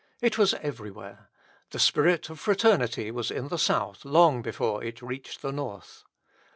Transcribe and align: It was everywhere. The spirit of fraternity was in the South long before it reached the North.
It 0.19 0.35
was 0.35 0.55
everywhere. 0.55 1.29
The 1.69 1.77
spirit 1.77 2.31
of 2.31 2.39
fraternity 2.39 3.11
was 3.11 3.29
in 3.29 3.49
the 3.49 3.59
South 3.59 4.03
long 4.03 4.41
before 4.41 4.83
it 4.83 5.03
reached 5.03 5.43
the 5.43 5.51
North. 5.51 6.05